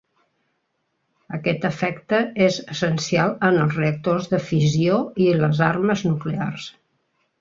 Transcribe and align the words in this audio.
Aquest 1.37 1.67
efecte 1.67 2.21
és 2.45 2.57
essencial 2.75 3.35
en 3.49 3.61
els 3.65 3.77
reactors 3.81 4.33
de 4.33 4.41
fissió 4.47 4.99
i 5.27 5.29
les 5.43 5.63
armes 5.71 6.07
nuclears. 6.09 6.67